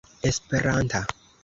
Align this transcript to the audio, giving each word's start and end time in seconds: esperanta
esperanta 0.23 1.05